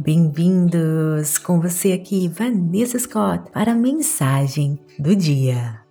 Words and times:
Bem-vindos 0.00 1.38
com 1.38 1.60
você 1.60 1.90
aqui, 1.90 2.28
Vanessa 2.28 2.96
Scott, 3.00 3.50
para 3.50 3.72
a 3.72 3.74
mensagem 3.74 4.78
do 4.96 5.16
dia. 5.16 5.82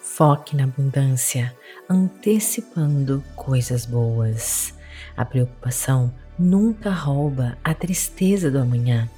Foque 0.00 0.56
na 0.56 0.62
abundância, 0.62 1.52
antecipando 1.90 3.24
coisas 3.34 3.84
boas. 3.84 4.72
A 5.16 5.24
preocupação 5.24 6.14
nunca 6.38 6.90
rouba 6.92 7.58
a 7.64 7.74
tristeza 7.74 8.52
do 8.52 8.60
amanhã. 8.60 9.10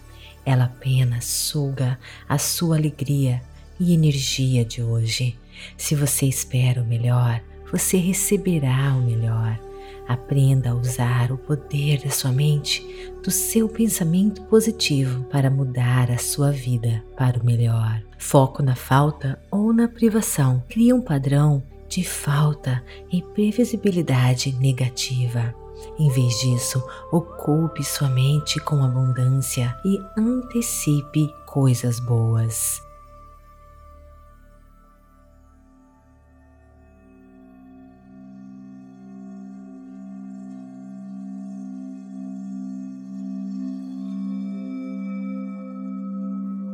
Ela 0.46 0.64
apenas 0.64 1.26
suga 1.26 1.98
a 2.26 2.38
sua 2.38 2.78
alegria 2.78 3.42
e 3.78 3.92
energia 3.92 4.64
de 4.64 4.82
hoje. 4.82 5.38
Se 5.76 5.94
você 5.94 6.24
espera 6.24 6.80
o 6.80 6.86
melhor, 6.86 7.42
você 7.70 7.98
receberá 7.98 8.94
o 8.96 9.02
melhor. 9.02 9.65
Aprenda 10.08 10.70
a 10.70 10.74
usar 10.74 11.32
o 11.32 11.38
poder 11.38 12.02
da 12.02 12.10
sua 12.10 12.30
mente, 12.30 12.84
do 13.22 13.30
seu 13.30 13.68
pensamento 13.68 14.42
positivo 14.42 15.24
para 15.24 15.50
mudar 15.50 16.10
a 16.10 16.18
sua 16.18 16.52
vida 16.52 17.02
para 17.16 17.40
o 17.40 17.44
melhor. 17.44 18.02
Foco 18.18 18.62
na 18.62 18.74
falta 18.74 19.38
ou 19.50 19.72
na 19.72 19.88
privação 19.88 20.62
cria 20.68 20.94
um 20.94 21.00
padrão 21.00 21.62
de 21.88 22.04
falta 22.04 22.82
e 23.12 23.22
previsibilidade 23.22 24.52
negativa. 24.60 25.54
Em 25.98 26.08
vez 26.08 26.40
disso, 26.40 26.82
ocupe 27.12 27.82
sua 27.84 28.08
mente 28.08 28.60
com 28.60 28.82
abundância 28.82 29.74
e 29.84 29.98
antecipe 30.18 31.28
coisas 31.46 32.00
boas. 32.00 32.85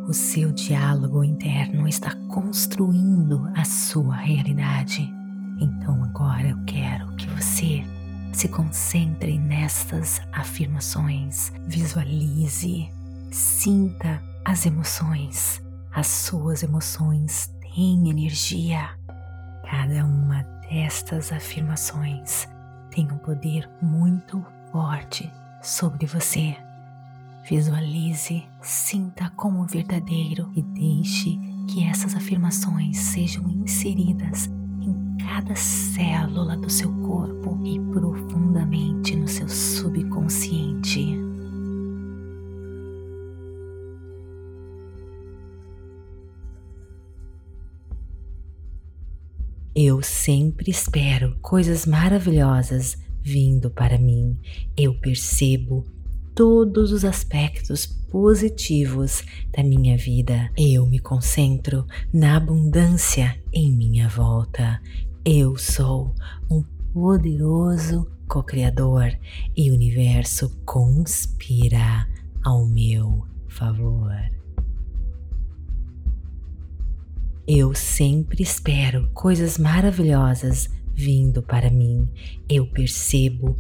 O 0.08 0.12
seu 0.12 0.50
diálogo 0.50 1.22
interno 1.22 1.86
está 1.86 2.12
construindo 2.28 3.48
a 3.54 3.64
sua 3.64 4.16
realidade. 4.16 5.08
Então 5.60 6.02
agora 6.02 6.48
eu 6.48 6.58
quero 6.64 7.14
que 7.14 7.28
você 7.30 7.84
se 8.32 8.48
concentre 8.48 9.38
nestas 9.38 10.20
afirmações, 10.32 11.52
visualize, 11.66 12.90
sinta 13.30 14.20
as 14.44 14.66
emoções. 14.66 15.62
As 15.94 16.08
suas 16.08 16.64
emoções 16.64 17.54
têm 17.60 18.10
energia. 18.10 18.90
Cada 19.62 20.04
uma 20.04 20.42
destas 20.68 21.30
afirmações 21.30 22.48
tem 22.90 23.10
um 23.10 23.18
poder 23.18 23.70
muito 23.80 24.44
forte 24.72 25.30
sobre 25.62 26.06
você. 26.06 26.56
Visualize, 27.44 28.44
sinta 28.62 29.28
como 29.30 29.66
verdadeiro 29.66 30.48
e 30.54 30.62
deixe 30.62 31.36
que 31.68 31.84
essas 31.84 32.14
afirmações 32.14 32.96
sejam 32.98 33.48
inseridas 33.50 34.48
em 34.80 35.16
cada 35.18 35.54
célula 35.56 36.56
do 36.56 36.70
seu 36.70 36.92
corpo 37.00 37.58
e 37.64 37.80
profundamente 37.92 39.16
no 39.16 39.26
seu 39.26 39.48
subconsciente. 39.48 41.18
Eu 49.74 50.00
sempre 50.00 50.70
espero 50.70 51.36
coisas 51.40 51.86
maravilhosas 51.86 52.96
vindo 53.20 53.68
para 53.68 53.98
mim. 53.98 54.38
Eu 54.76 54.94
percebo 55.00 55.84
todos 56.34 56.92
os 56.92 57.04
aspectos 57.04 57.86
positivos 57.86 59.24
da 59.56 59.62
minha 59.62 59.96
vida. 59.96 60.50
Eu 60.56 60.86
me 60.86 60.98
concentro 60.98 61.86
na 62.12 62.36
abundância 62.36 63.38
em 63.52 63.70
minha 63.72 64.08
volta. 64.08 64.80
Eu 65.24 65.56
sou 65.56 66.14
um 66.50 66.62
poderoso 66.92 68.10
co-criador 68.28 69.16
e 69.56 69.70
o 69.70 69.74
universo 69.74 70.50
conspira 70.64 72.08
ao 72.42 72.66
meu 72.66 73.26
favor. 73.48 74.12
Eu 77.46 77.74
sempre 77.74 78.42
espero 78.42 79.10
coisas 79.12 79.58
maravilhosas 79.58 80.68
vindo 80.94 81.42
para 81.42 81.70
mim. 81.70 82.08
Eu 82.48 82.66
percebo 82.66 83.56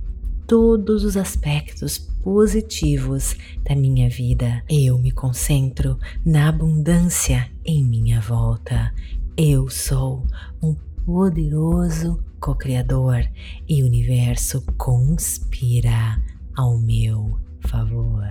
todos 0.46 1.04
os 1.04 1.16
aspectos 1.16 1.98
positivos 1.98 3.36
da 3.64 3.74
minha 3.74 4.08
vida. 4.08 4.62
Eu 4.68 4.98
me 4.98 5.10
concentro 5.10 5.98
na 6.24 6.48
abundância 6.48 7.50
em 7.64 7.84
minha 7.84 8.20
volta. 8.20 8.92
Eu 9.36 9.68
sou 9.68 10.26
um 10.62 10.74
poderoso 11.04 12.22
co-criador 12.40 13.28
e 13.68 13.82
o 13.82 13.86
universo 13.86 14.62
conspira 14.76 16.20
ao 16.56 16.78
meu 16.78 17.38
favor. 17.60 18.26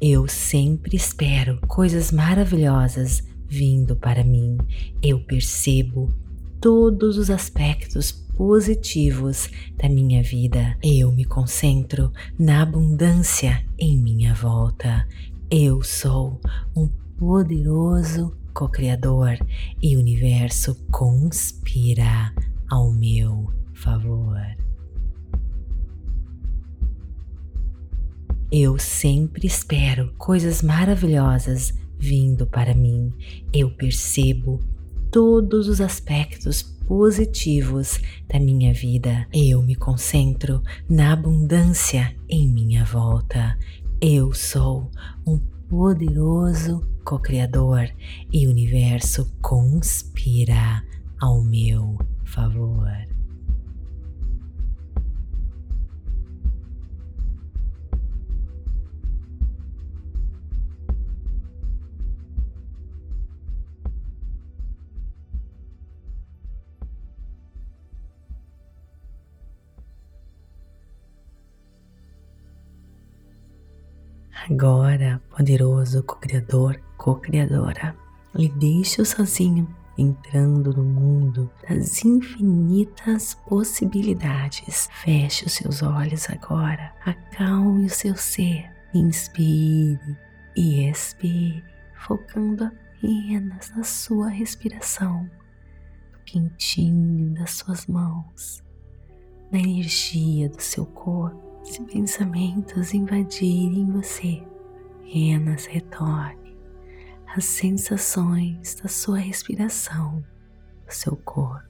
Eu 0.00 0.28
sempre 0.28 0.96
espero 0.96 1.60
coisas 1.66 2.12
maravilhosas 2.12 3.22
vindo 3.48 3.96
para 3.96 4.22
mim. 4.22 4.56
Eu 5.02 5.20
percebo 5.24 6.12
todos 6.60 7.18
os 7.18 7.30
aspectos 7.30 8.27
positivos 8.38 9.50
da 9.76 9.88
minha 9.88 10.22
vida. 10.22 10.78
Eu 10.80 11.10
me 11.10 11.24
concentro 11.24 12.12
na 12.38 12.62
abundância 12.62 13.66
em 13.76 13.98
minha 13.98 14.32
volta. 14.32 15.08
Eu 15.50 15.82
sou 15.82 16.40
um 16.76 16.86
poderoso 17.18 18.32
co-criador 18.54 19.36
e 19.82 19.96
o 19.96 19.98
universo 19.98 20.76
conspira 20.92 22.32
ao 22.70 22.92
meu 22.92 23.52
favor. 23.74 24.40
Eu 28.52 28.78
sempre 28.78 29.48
espero 29.48 30.14
coisas 30.16 30.62
maravilhosas 30.62 31.74
vindo 31.98 32.46
para 32.46 32.72
mim. 32.72 33.12
Eu 33.52 33.68
percebo 33.74 34.60
todos 35.10 35.68
os 35.68 35.80
aspectos 35.80 36.62
positivos 36.62 38.00
da 38.28 38.38
minha 38.38 38.72
vida. 38.72 39.26
Eu 39.32 39.62
me 39.62 39.74
concentro 39.74 40.62
na 40.88 41.12
abundância 41.12 42.14
em 42.28 42.48
minha 42.48 42.84
volta. 42.84 43.58
Eu 44.00 44.32
sou 44.32 44.90
um 45.26 45.38
poderoso 45.68 46.86
co-criador 47.04 47.90
e 48.32 48.46
o 48.46 48.50
universo 48.50 49.30
conspira 49.40 50.82
ao 51.20 51.42
meu 51.42 51.98
favor. 52.24 53.17
Agora, 74.46 75.20
poderoso 75.36 76.02
co-criador, 76.04 76.80
co-criadora, 76.96 77.94
lhe 78.34 78.48
deixo 78.48 79.04
sozinho, 79.04 79.68
entrando 79.96 80.72
no 80.72 80.84
mundo 80.84 81.50
das 81.68 82.04
infinitas 82.04 83.34
possibilidades. 83.34 84.88
Feche 85.02 85.44
os 85.44 85.52
seus 85.52 85.82
olhos 85.82 86.30
agora, 86.30 86.92
acalme 87.04 87.86
o 87.86 87.90
seu 87.90 88.16
ser, 88.16 88.70
inspire 88.94 90.16
e 90.56 90.88
expire, 90.88 91.64
focando 92.06 92.64
apenas 92.64 93.70
na 93.76 93.82
sua 93.82 94.28
respiração, 94.28 95.28
no 96.12 96.18
quentinho 96.24 97.34
das 97.34 97.50
suas 97.50 97.86
mãos, 97.86 98.62
na 99.50 99.58
energia 99.58 100.48
do 100.48 100.62
seu 100.62 100.86
corpo 100.86 101.47
se 101.62 101.82
pensamentos 101.84 102.94
invadirem 102.94 103.90
você, 103.90 104.42
apenas 105.08 105.66
retorne 105.66 106.56
às 107.26 107.44
sensações 107.44 108.74
da 108.74 108.88
sua 108.88 109.18
respiração, 109.18 110.24
do 110.86 110.92
seu 110.92 111.16
corpo. 111.16 111.66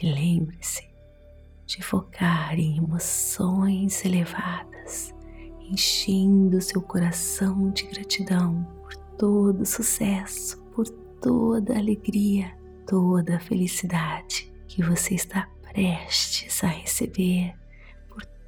E 0.00 0.10
lembre-se 0.10 0.88
de 1.66 1.82
focar 1.82 2.58
em 2.58 2.78
emoções 2.78 4.04
elevadas, 4.04 5.14
enchendo 5.60 6.60
seu 6.60 6.80
coração 6.80 7.70
de 7.70 7.86
gratidão 7.86 8.66
por 8.82 8.96
todo 9.18 9.60
o 9.60 9.66
sucesso, 9.66 10.60
por 10.74 10.88
toda 11.20 11.78
alegria, 11.78 12.56
toda 12.86 13.36
a 13.36 13.40
felicidade 13.40 14.52
que 14.66 14.82
você 14.82 15.14
está 15.14 15.48
prestes 15.62 16.64
a 16.64 16.68
receber, 16.68 17.54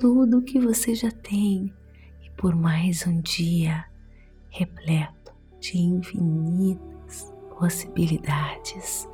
tudo 0.02 0.43
que 0.43 0.58
você 0.58 0.96
já 0.96 1.12
tem 1.12 1.72
e 2.20 2.31
por 2.31 2.56
mais 2.56 3.06
um 3.06 3.20
dia 3.20 3.84
repleto 4.50 5.32
de 5.60 5.78
infinitas 5.78 7.32
possibilidades. 7.56 9.08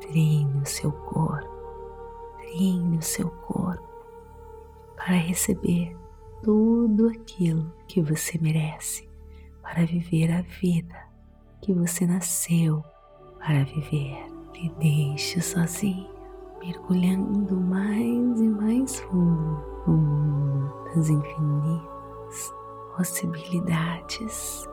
Treine 0.00 0.62
o 0.62 0.64
seu 0.64 0.92
corpo, 0.92 1.50
treine 2.38 2.98
o 2.98 3.02
seu 3.02 3.28
corpo 3.28 3.82
para 4.94 5.16
receber 5.16 5.96
tudo 6.44 7.08
aquilo 7.08 7.74
que 7.88 8.00
você 8.00 8.38
merece, 8.38 9.08
para 9.60 9.84
viver 9.84 10.30
a 10.30 10.42
vida 10.42 11.08
que 11.60 11.72
você 11.72 12.06
nasceu 12.06 12.84
para 13.40 13.64
viver. 13.64 14.16
E 14.54 14.68
deixe 14.78 15.40
sozinho, 15.40 16.08
mergulhando 16.60 17.60
mais 17.60 18.40
e 18.40 18.48
mais 18.48 19.00
fundo 19.00 19.64
no 19.86 19.96
mundo 19.96 20.84
das 20.94 21.08
infinitas 21.08 22.54
possibilidades, 22.96 24.68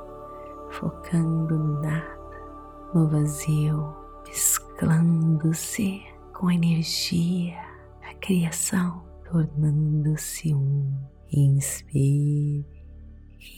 focando 0.69 1.57
no 1.57 1.81
nada, 1.81 2.89
no 2.93 3.07
vazio, 3.07 3.95
mesclando-se 4.27 6.03
com 6.33 6.47
a 6.47 6.53
energia 6.53 7.55
da 8.01 8.13
criação, 8.15 9.03
tornando-se 9.23 10.53
um. 10.53 10.93
Inspire 11.29 12.65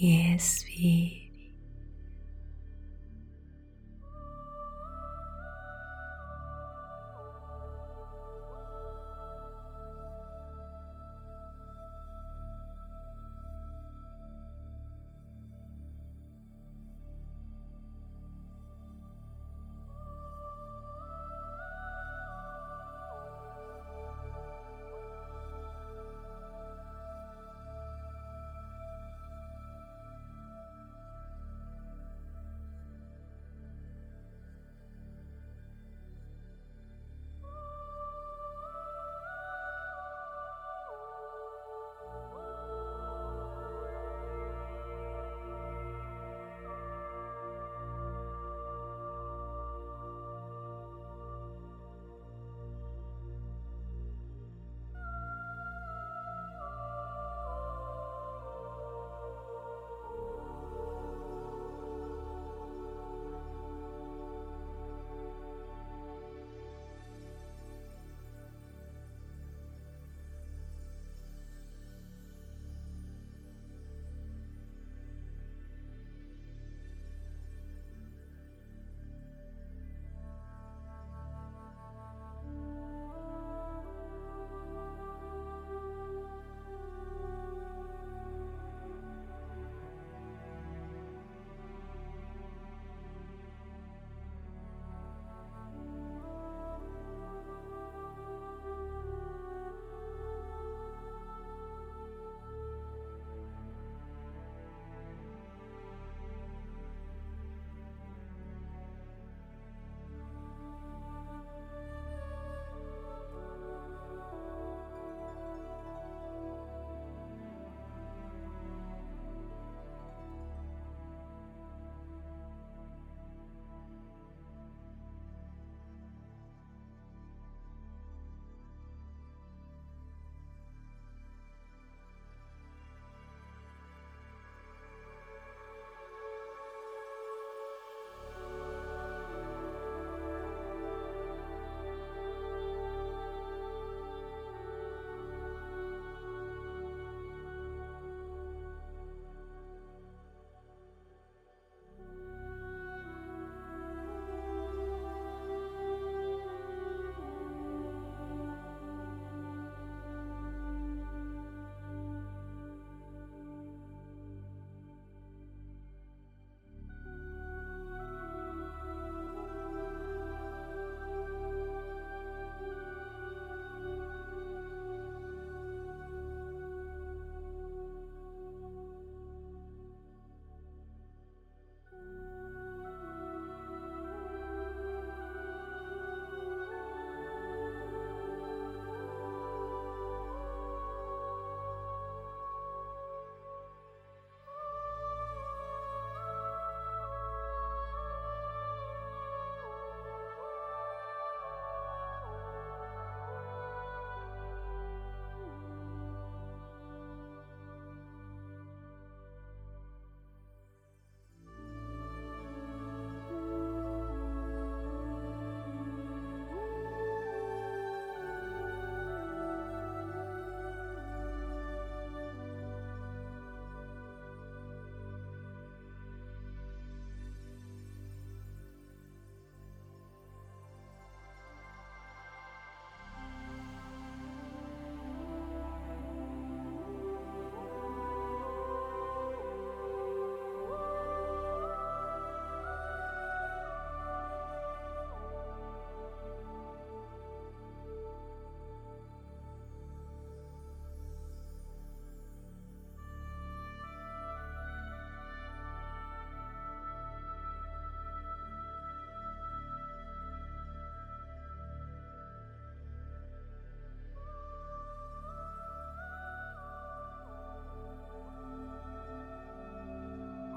e 0.02 0.34
expire. 0.34 1.29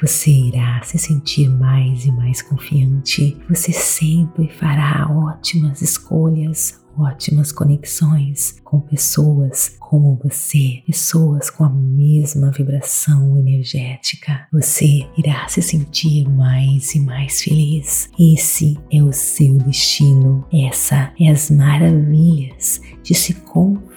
você 0.00 0.30
irá 0.30 0.80
se 0.82 0.98
sentir 0.98 1.48
mais 1.48 2.04
e 2.04 2.12
mais 2.12 2.42
confiante. 2.42 3.36
Você 3.48 3.72
sempre 3.72 4.48
fará 4.48 5.08
ótimas 5.10 5.82
escolhas, 5.82 6.80
ótimas 6.96 7.52
conexões 7.52 8.60
com 8.64 8.80
pessoas 8.80 9.76
como 9.78 10.18
você, 10.22 10.82
pessoas 10.86 11.50
com 11.50 11.64
a 11.64 11.70
mesma 11.70 12.50
vibração 12.50 13.36
energética. 13.38 14.46
Você 14.52 15.08
irá 15.16 15.48
se 15.48 15.62
sentir 15.62 16.28
mais 16.28 16.94
e 16.94 17.00
mais 17.00 17.42
feliz. 17.42 18.10
Esse 18.18 18.78
é 18.92 19.02
o 19.02 19.12
seu 19.12 19.56
destino. 19.58 20.46
Essa 20.52 21.12
é 21.18 21.30
as 21.30 21.50
maravilhas 21.50 22.80
de 23.02 23.14
se 23.14 23.34
confiar 23.34 23.87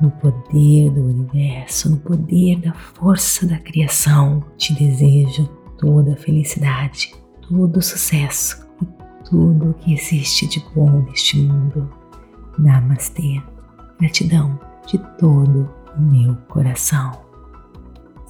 no 0.00 0.10
poder 0.10 0.90
do 0.90 1.02
universo, 1.02 1.90
no 1.90 1.96
poder 1.98 2.60
da 2.60 2.72
força 2.72 3.46
da 3.46 3.58
criação. 3.58 4.44
Te 4.56 4.74
desejo 4.74 5.46
toda 5.78 6.12
a 6.12 6.16
felicidade, 6.16 7.14
todo 7.48 7.78
o 7.78 7.82
sucesso 7.82 8.66
e 8.82 8.86
tudo 9.28 9.70
o 9.70 9.74
que 9.74 9.94
existe 9.94 10.46
de 10.46 10.64
bom 10.74 11.02
neste 11.02 11.38
mundo. 11.38 11.90
Namastê. 12.58 13.40
Gratidão 13.98 14.58
de 14.86 14.98
todo 15.18 15.70
o 15.96 16.00
meu 16.00 16.34
coração. 16.48 17.31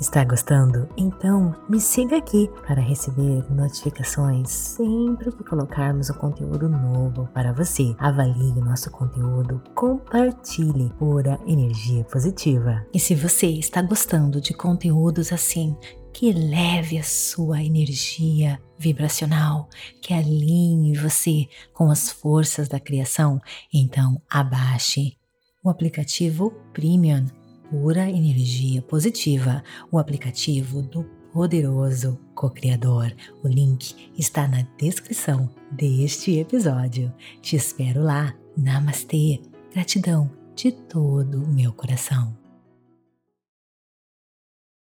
Está 0.02 0.24
gostando? 0.24 0.88
Então 0.96 1.54
me 1.68 1.80
siga 1.80 2.16
aqui 2.16 2.50
para 2.66 2.82
receber 2.82 3.48
notificações 3.48 4.50
sempre 4.50 5.30
que 5.30 5.44
colocarmos 5.44 6.10
um 6.10 6.14
conteúdo 6.14 6.68
novo 6.68 7.28
para 7.32 7.52
você. 7.52 7.94
Avalie 8.00 8.50
o 8.50 8.64
nosso 8.64 8.90
conteúdo, 8.90 9.62
compartilhe 9.76 10.92
pura 10.98 11.38
energia 11.46 12.02
positiva. 12.02 12.84
E 12.92 12.98
se 12.98 13.14
você 13.14 13.46
está 13.46 13.80
gostando 13.80 14.40
de 14.40 14.52
conteúdos 14.52 15.32
assim, 15.32 15.76
que 16.12 16.32
leve 16.32 16.98
a 16.98 17.04
sua 17.04 17.62
energia 17.62 18.60
vibracional, 18.76 19.68
que 20.00 20.12
alinhe 20.12 20.98
você 20.98 21.46
com 21.72 21.92
as 21.92 22.10
forças 22.10 22.66
da 22.66 22.80
criação, 22.80 23.40
então 23.72 24.20
abaixe 24.28 25.16
o 25.62 25.70
aplicativo 25.70 26.50
Premium 26.72 27.26
pura 27.72 28.10
energia 28.10 28.82
positiva, 28.82 29.64
o 29.90 29.98
aplicativo 29.98 30.82
do 30.82 31.04
poderoso 31.32 32.20
co-criador. 32.34 33.10
O 33.42 33.48
link 33.48 34.12
está 34.18 34.46
na 34.46 34.60
descrição 34.76 35.48
deste 35.70 36.38
episódio. 36.38 37.10
Te 37.40 37.56
espero 37.56 38.02
lá. 38.02 38.34
Namastê. 38.54 39.40
Gratidão 39.72 40.30
de 40.54 40.70
todo 40.70 41.42
o 41.42 41.48
meu 41.48 41.72
coração. 41.72 42.41